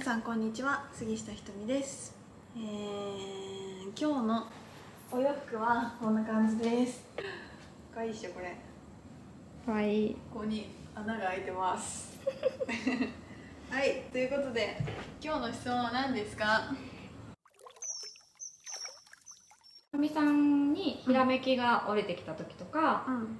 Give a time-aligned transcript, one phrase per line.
[0.00, 2.16] 皆さんこんにちは杉下ひとみです、
[2.56, 4.46] えー、今日の
[5.12, 7.04] お洋服はこんな感じです。
[7.92, 8.56] かわいいっしょこれ。
[9.70, 12.18] はいここに穴が開いてます。
[13.68, 14.78] はいということで
[15.22, 16.46] 今日の質問は何ですか？
[19.92, 23.36] かみさんにひらめきが折れてきた時とか、うん。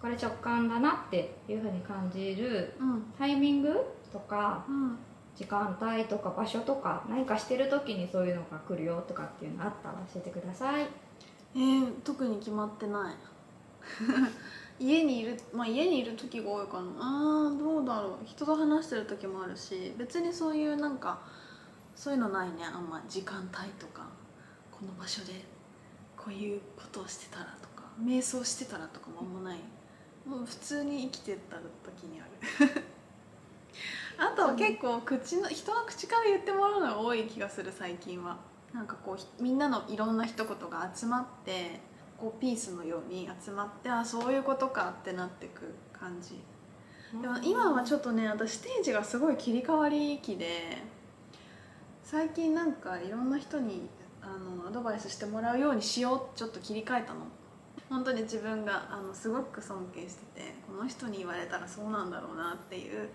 [0.00, 3.12] これ直感だなっていうふうに感じるうん。
[3.18, 4.98] タイミングとかうん
[5.36, 10.86] 時間帯とか場所とか何かしてる時にそういうのが来るよとかっていうのあったら教えてください。
[11.54, 13.14] えー、特に決まってない。
[14.80, 16.90] 家にいるまあ家にいる時が多いかな。
[16.98, 18.12] あーどうだろう。
[18.24, 21.18] 人と話してる時もあるし別にそういうなんか
[21.94, 22.64] そういうのないね。
[22.64, 24.06] あんま時間帯とか
[24.72, 25.44] この場所で
[26.16, 29.58] こういうことをしてたらとか瞑想してたらとかもあんまない。
[30.26, 32.82] もう普通に生きてた時にある。
[34.18, 38.38] あとは結構口の人の口から言ってもらうのが多い気がする最近は。
[38.72, 41.80] なんかこうひみんなのいろんな一言が集まって
[42.18, 46.40] こうピースのように集まってあそういうことかってなってく感じ。
[47.22, 50.78] でも今はちょっとね私ステージがすごい切り替わり期で
[52.02, 53.88] 最近なんかいろんな人に
[54.20, 57.20] あのアドバイスしてもらうようにしようちょっと切り替えたの。
[57.88, 63.08] 本当に自分があのすごく尊敬しててこの人に言われたらそうなんだろうなっていう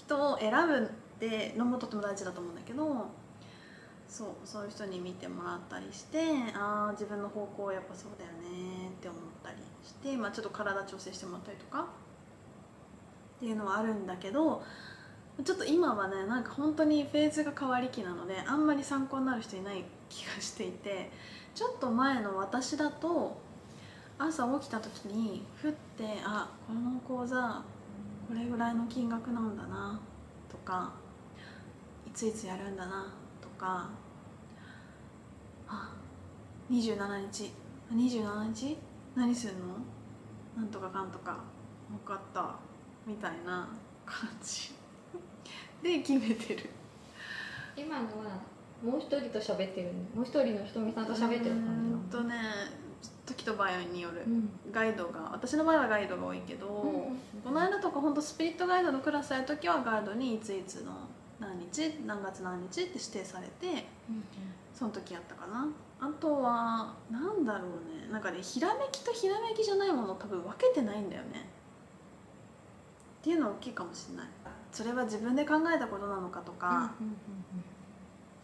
[0.00, 3.06] 人を選ぶってのもとても大事だと思うんだけど
[4.08, 6.18] そうそういう人に見てもらったりして
[6.54, 11.84] ああ自分の方向やっぱそうだよねって思ったりして、まあ、ちょっと体調整してもらったりとかっ
[13.40, 14.62] ていうのはあるんだけど
[15.44, 21.10] ちょっと今はねなんか本当にフェーズが変わり期なのであんまり参考になる人いない気がしていて
[21.54, 23.40] ちょっと前の私だと
[24.18, 27.62] 朝起きた時にふってあこの講座
[28.30, 29.98] これぐらいの金額なんだな
[30.48, 30.92] とか
[32.06, 33.90] いついつやるんだなとか
[35.66, 35.92] あ
[36.70, 37.50] 27日
[37.92, 38.78] 27日？
[39.16, 39.60] 何するの？
[40.56, 41.38] なんとかかんとか
[41.90, 42.54] 分かった
[43.04, 43.68] みたいな
[44.06, 44.70] 感じ。
[45.82, 46.70] で決めてる。
[47.76, 48.38] 今のは
[48.80, 52.36] もう一人と喋ってるもう一人のひとみさんと喋ってるうー感んとね
[53.26, 54.24] 時と場合による
[54.72, 60.92] ガイドが私の場合はガイドが多いけど、この間とか本当スピリットガイドのクラスやる時はガイドにいついつの
[61.38, 63.86] 何日何月何日って指定されて
[64.74, 65.68] その時やったかな。
[66.00, 67.70] あとはなんだろう
[68.06, 68.10] ね。
[68.10, 71.48] なんかねひらめきとひらめきじゃないもの多分分けてないんだよね。
[73.20, 74.26] っていうのは大きいかもしれない。
[74.72, 76.92] それは自分で考えたことなのかとか、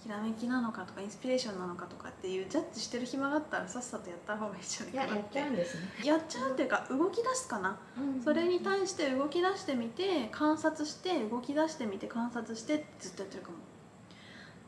[0.02, 5.34] ひらめきなのかとかインスピレーションなのかとかっていうジャッジしてる暇があったらさっさとやった方がいいんじゃないかなって。
[5.34, 7.78] ちゃうんですね、やっちゃうっていうか動き出すかな。
[8.22, 13.56] それに対して動き出してみて観察して動き出してみて観察してずっとやってるかも。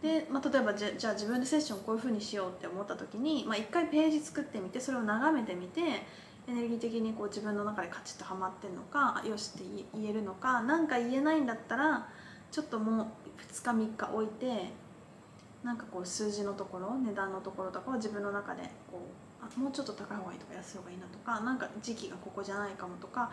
[0.03, 5.81] で、まあ、例えばじゃじゃあ自分でセッションこういうふうにしようって思った時に、まあ、一回ページ作ってみてそれを眺めてみて
[6.49, 12.09] エネルギー的にこう自分の中でカチッとはまってるのかあよしって言えるのか何か言えないんだったら
[12.51, 13.07] ちょっともう
[13.53, 14.73] 2日3日置いて
[15.63, 19.01] なんかこう数字のところ値段のところとかを自分の中でこ
[19.43, 23.31] うあもうちょっと高い方がいいとか安い方がいいなとかなんか時期がここじゃないかもとか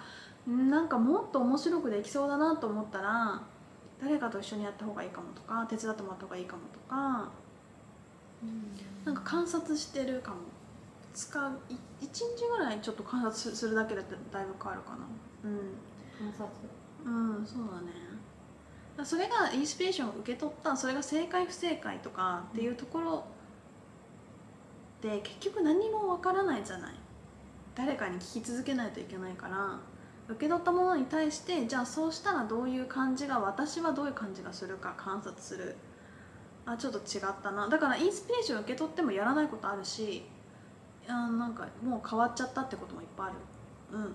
[0.49, 3.41] んなんかもっと面白くできそうだなと思ったら
[4.01, 7.29] 誰かと一緒にやった方がいいかもとか手伝ってもらった方がいいかもとか
[9.05, 10.37] なんか観察してるかも。
[11.15, 11.39] 2日
[12.01, 15.07] 1日ぐらいちょっと観察すするだけでだいぶ変わるかな。
[15.45, 15.71] うん。
[16.19, 16.45] 観察。
[17.05, 17.09] う
[17.41, 18.04] んそうだね
[19.03, 23.25] それがインスピレーションを受け取ったそれが正解不正解とかっていうところ
[25.01, 26.93] で結局何もわからないじゃない。
[27.75, 29.77] 誰かに聞き続けないといけないから
[30.29, 35.75] 受け取ったものに対してじゃあそうしたらどういう感じが私はどういう感じがするか観察する。
[36.65, 37.67] あちょっと違ったな。
[37.67, 40.23] だからインスピレーション受け取ってもやらないことあるし
[41.07, 43.35] あなんかもう変わっちゃったってこともいっぱいある。
[43.91, 44.11] うんうん。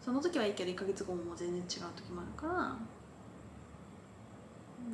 [0.00, 2.76] その時はいいけど1ヶ月後も全然違う時もあるから。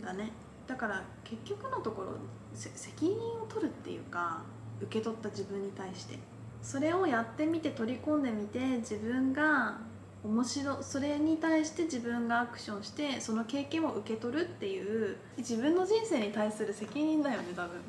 [0.05, 0.31] だね。
[0.67, 2.09] だから結局のところ
[2.55, 4.43] せ責任を取るっていうか
[4.81, 6.19] 受け取った自分に対して。
[6.63, 9.77] それをやってみて取り込んでみて自分が
[10.25, 17.81] 面白それに対して自分がアクションしてその経験を受け取るっていう自分の人生に対する責任だよね多分。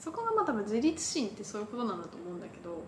[0.00, 2.82] そこがまあ多分自立心ってそういうことなんだと思うんだけど。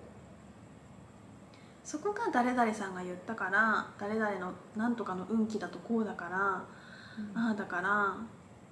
[1.85, 6.65] そこが誰々さんが言ったから誰々のなんとかの運気だとこうだから、
[7.35, 8.17] ああだから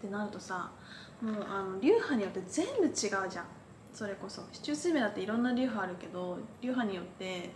[0.01, 0.71] ってなるとさ
[1.21, 3.45] もうあの流派によって全部違うじゃん。
[3.93, 4.43] それこそ。
[4.53, 7.51] 市中水明だっていろんな流派あるけど流派によって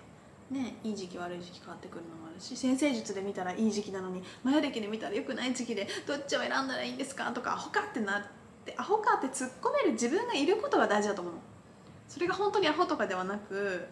[0.50, 7.30] ねいい時期悪い時期変わってくるのもあるし先生術で見たらいい時期なのにマヤ暦で見たら良くない時期でどっちを選んだらいいんですか？
[7.32, 8.22] とかアホかってなっ
[8.64, 11.34] てアホかって突っ込める自分がいることが大事だと思う
[12.08, 13.86] それが本当にアホとかではなく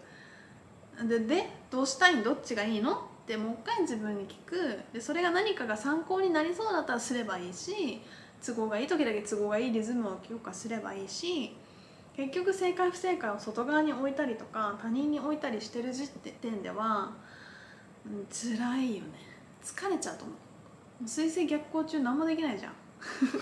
[1.09, 2.23] ででどうしたいん？
[2.23, 2.93] どっちがいいの？
[2.93, 4.81] ってもう一回自分に聞く。
[4.93, 8.03] でそれが何かが参考になりそうだったらすればいいし
[8.45, 11.57] 都合がいい時だけ都合がいいリズムを強化すればいいし
[12.17, 17.13] 結局正解不正解を外側に置いたりとか他人に置いたりしてる時点では、
[18.07, 19.11] うん、辛いよね。
[19.63, 20.35] 疲れちゃうと思
[21.05, 21.09] う。
[21.09, 22.73] 水星逆行中何もできないじゃん。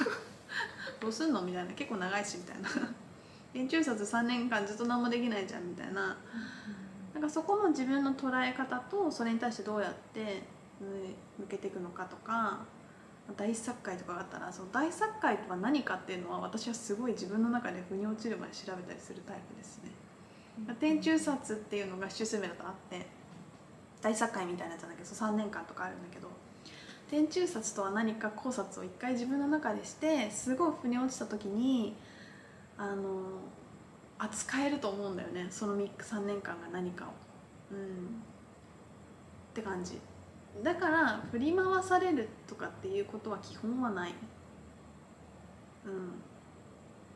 [1.00, 1.42] どうすんの？
[1.42, 1.72] みたいな。
[1.72, 2.68] 結構長いしみたいな。
[3.52, 6.16] 年中殺3年間ずっと何もできないじゃんみたいな。
[7.12, 10.44] なんかそこの自分の捉え方とそれに対してどうやって
[11.38, 12.60] 向けていくのかとか
[13.36, 19.90] 大作界とかがあったらその大作界とは何かっていうのは私はすごい自分の中で腑に落ちるまで調べたりするタイプですね。
[20.78, 23.06] 天中殺っていうのが主数名だとあって
[24.02, 26.28] 大作界みたいなやつなんだけど3年間とかあるんだけど
[27.10, 31.94] 天中殺とは何か考察を一回自分の中でしてすごい腑に落ちた時に
[32.76, 33.22] あの
[34.18, 37.08] 扱えると思うんだよねその3年間が何かを。
[37.72, 37.80] うん、っ
[39.54, 39.98] て感じ。
[40.62, 44.14] だから振り回されるとかっていうことは基本はない。
[45.86, 46.12] うん。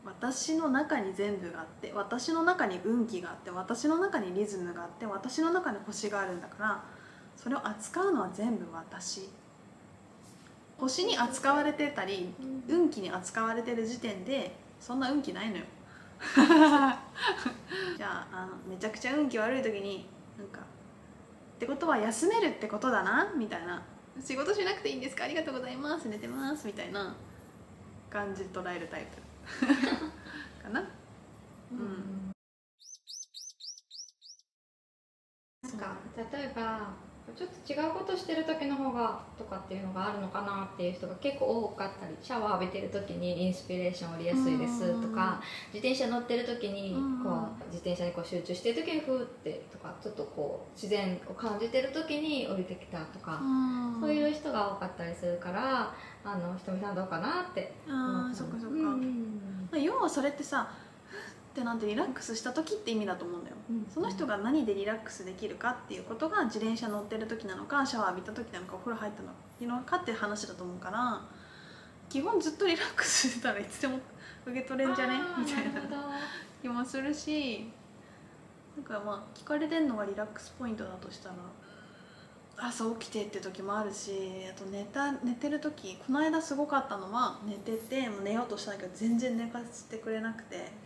[0.05, 6.85] 私の中に全部があって私の中に運気があって私の中にリズムがあって私の中に星があるんだから
[7.37, 9.29] それを扱うのは全部私。
[10.77, 12.35] 星に扱われてたり
[12.69, 15.65] 運気に扱われてる時点でそんな運気ないのよ。
[17.97, 20.09] じゃああのめちゃくちゃ運気悪い時に
[20.39, 20.61] なんか
[21.55, 23.83] ってことは休めるってことだなみたいな。
[24.21, 25.25] 仕事しなくていいんですか？
[25.25, 26.09] ありがとうございます。
[26.09, 26.67] 寝てます。
[26.67, 27.17] みたいな
[28.11, 29.67] 感じ捉えるタイプ。
[30.62, 30.89] かな？
[31.73, 32.33] うん、
[35.62, 36.95] なんか例えば
[37.32, 45.41] ちょっと違うことしてる時の方がとかっていうのがあるのかなっていう人が結構多かったりシャワー浴びてる時にインスピレーション降りやすいですとか
[45.73, 46.94] 自転車乗ってる時に
[47.25, 53.41] こう自転車にこう集中してる時にふーってとかちょっとこう自然を感じてる時に降りてきたとか
[54.00, 55.94] そういう人が多かったりするから
[56.25, 60.70] あのひとみさんどうかなって思ったそっかそっか、うん、要はそれってさ
[61.55, 69.23] ってなってリラックスした時って意味だと思うんだよ、うん、その人が何でリラックスできるかっていうことが自転車乗ってる時なのかシャワー浴びた時なのかお風呂入った
[69.67, 71.23] のかっていう話だと思うから
[72.11, 74.01] 基本ずっとリラックスしてたらいつでも
[74.45, 75.15] 受け取れんじゃね？
[75.39, 75.81] みたいな
[76.61, 77.71] 気もするし
[78.77, 81.37] なんかまあ聞かれてんのがリラックスポイントだとしたら
[82.56, 84.12] 朝起きてって時もあるし
[84.51, 90.84] あと寝た寝てる時この間すごかったのは寝ててもう寝ようとしたんだけど全然寝かせてくれなくて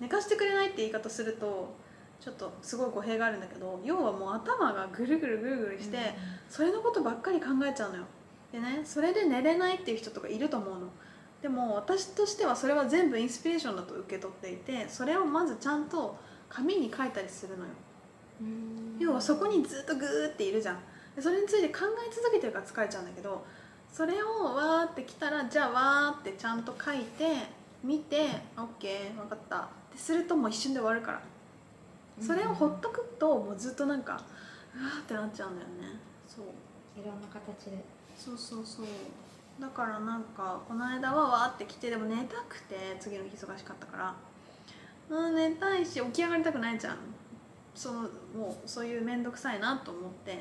[0.00, 1.74] 寝かしてくれないって言い方すると
[2.20, 6.02] ちょっとすごい語弊があるんだけど要はもう頭がぐるぐるぐるぐるして、うん、
[6.48, 8.04] それのことばっかり考えちゃうのよ。
[8.52, 10.88] でねそれで寝れないっていう人とかいると思うの。
[11.42, 16.16] でも私としてはそれは全部インスピレーションだと受け取っていてそれをまずちゃんと
[16.48, 17.70] 紙に書いたりするのよ。
[18.98, 20.78] 要はそこにずっとグーっているじゃん。
[21.14, 23.44] でそれについて考え続けてるから疲れちゃうんだけど
[23.92, 29.58] それをわーってきたらじゃあわーってちゃんと書いて見て OK 分かった。
[29.58, 29.60] っ
[29.92, 31.22] てするともう一瞬で終わるから。
[32.20, 34.14] それをほっとくともうずっとなんか
[34.74, 36.00] うわってなっちゃうんだよね。
[36.26, 36.44] そう。
[36.98, 37.84] いろんな形で。
[38.16, 38.86] そうそうそう。
[39.60, 44.14] だからなんかこの間はわーって来てでも寝たくて次の日忙しかったから。
[45.10, 46.96] うん寝たいし起き上がりたくないじゃん。
[47.74, 48.00] その
[48.34, 50.38] もうそういう面倒くさいなと思って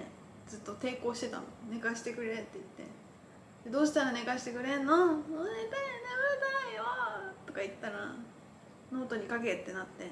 [0.47, 1.43] ずっと抵抗してたの。
[1.69, 3.03] 寝かしてくれって言って。
[3.69, 6.83] どうしたら寝かしてくれんの寝たい眠たいよ
[7.53, 7.93] とか言ったら
[8.91, 10.09] ノートに書けってなって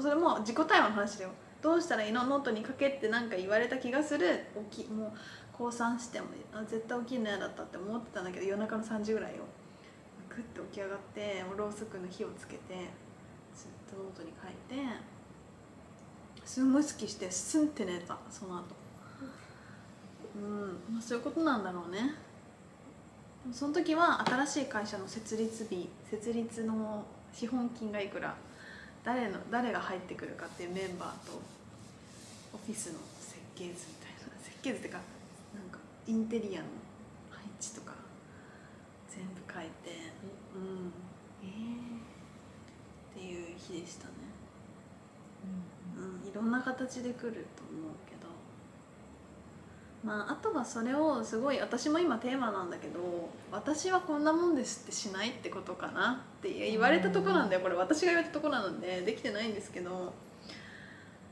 [0.00, 1.30] それも自己対話の話だよ。
[1.62, 2.24] どうしたらいいの？
[2.24, 4.40] ノートに書けって何か言われた気がする。
[4.70, 5.12] 起きもう
[5.52, 9.34] 高3してもあ絶対起きるの嫌だったって思ってたんだけど夜中の3時ぐらいを
[10.28, 12.60] グッて起き上がってろうそくの火をつけて
[13.54, 14.86] ずっとノートに書いて
[16.44, 18.64] すんごい好きしてスンって寝たその後。
[20.36, 20.94] うん。
[20.94, 22.14] まあそういうことなんだろうね。
[23.52, 28.34] その時は新しい会社の設立日設立の資本金がいくら
[29.04, 31.40] 誰の誰が入ってくるかっていうメンバーと
[32.52, 34.16] オフィスの設計図みたいな。
[34.42, 35.00] 設計図っていうか
[35.54, 36.66] なんかインテリアの
[37.30, 37.94] 配置とか
[39.08, 40.10] 全部書いて
[40.54, 40.92] うん。
[41.42, 42.00] えー、
[43.12, 44.12] っていう日でしたね、
[45.96, 48.25] うん、うん、いろんな形で来ると思うけど
[50.06, 57.74] まあ、あとはそれをすごい私も今テーマなんだけど私はこんなもんですってしないってことかなって言われたとこなんだよこれ。
[57.74, 60.14] 私が言われたところなんでできてないんですけど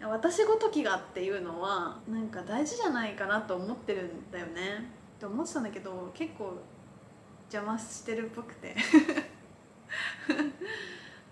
[0.02, 4.90] 私ごときがっていうのはなんか大事じゃないかなと思ってるんだよね。
[5.18, 6.58] って思ってたんだけど結構
[7.52, 8.74] 邪魔してるっぽくて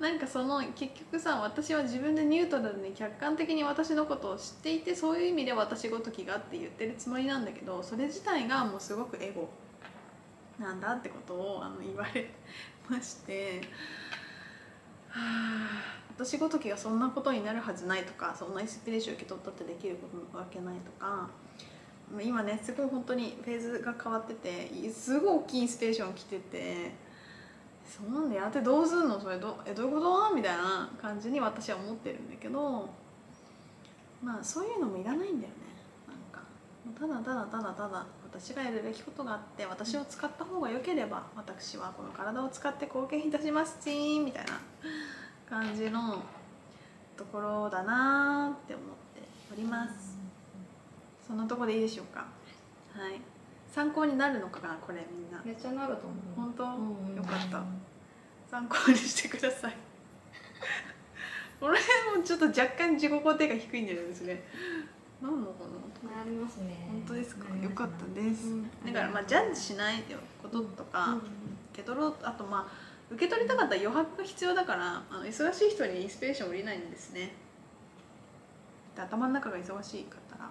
[0.02, 9.48] なんかその結局さ私は自分でニュートラルに客観的に私のことを知っていてそういう意味で私ごときがって言ってるつもりなんだけどそれ自体がもうすごくエゴ
[10.58, 12.28] なんだってことをあの言われ
[12.90, 13.60] まして
[15.08, 21.30] はあ私ごときがそんなことになるはずないとかそんなインスピレーション受け取ったってできることわけないとか
[22.20, 26.90] 今ねすごい本当にフェーズが変わっててすごい大きいインスピレーション来てて
[27.84, 29.20] そんなんでやってどうすんの？
[29.20, 30.34] それどえどういうこと？
[30.34, 32.88] みたいな感じに私は思ってるんだけど
[34.22, 35.54] まあそういうのもいらないんだよね。
[36.08, 36.46] なんか。
[36.98, 44.60] ただただただただ私がやるべきことがあって私を使った方が良ければ私はこの体を使って貢献いたしますチーンみたいな
[45.48, 46.22] 感じの
[47.16, 49.22] ところだなって思って
[49.52, 50.16] おります。
[51.26, 52.20] そんなとこでいいでしょうか？
[52.94, 53.20] はい
[53.72, 55.40] 参考になるのかなこれみんな。
[55.44, 56.16] めっちゃなると思う。
[56.36, 57.62] 本当、うんよかった。
[58.50, 59.76] 参考にしてください。
[61.60, 61.78] 俺
[62.16, 64.42] もちょっと若干自己肯定が低いんじゃないですね
[65.22, 65.64] なんのか
[66.04, 66.18] な？
[66.18, 66.86] なりますね。
[66.90, 67.46] 本当ですか？
[67.56, 68.70] よかったです、うん。
[68.84, 71.16] だからまあジャッジしないでこととか、うん。
[71.18, 71.22] 受
[71.74, 77.32] け取ろうあとまあ受け取りたかったら余白が必要だからあの忙しい人にインスピレーション降りないんですね。
[78.96, 80.50] で頭の中が忙しいかったら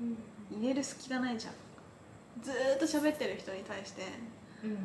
[0.00, 0.16] うん。
[0.58, 1.54] 入れる隙がないじゃん
[2.42, 4.02] ずーっと喋ってる人に対して
[4.64, 4.78] うんうん。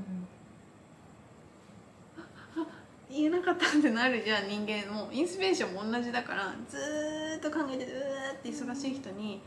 [3.09, 5.11] 言えなかったってなるじゃん人間も。
[5.11, 7.91] インスピレーションも同じだからずーっと考えてうー
[8.33, 9.41] って忙しい人に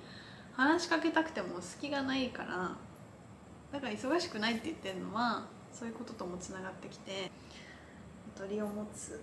[0.53, 2.73] 話しかけたくても隙がないから
[3.73, 7.31] だから忙しくないって言ってるのはそういうことともつながってきて
[8.37, 9.21] ゆとりを持つ。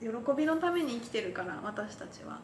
[0.00, 2.40] 喜びのために生きてるから私たちは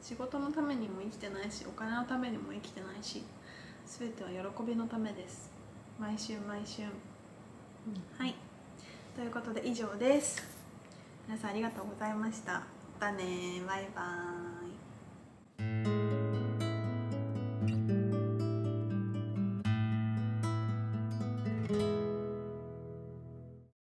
[0.00, 3.22] 仕事のためにも生きてないしお金のためにも生きてないし
[3.86, 5.50] 全ては喜びのためです。
[5.98, 6.82] 毎週毎週。
[6.82, 8.34] はい。
[9.16, 10.42] ということで以上です。
[11.26, 12.52] 皆さんありがとうございました。
[12.52, 12.62] ま
[13.00, 14.47] たねバイバーイ